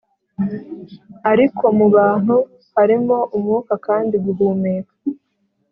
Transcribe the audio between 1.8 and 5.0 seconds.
bantu harimo umwuka kandi guhumeka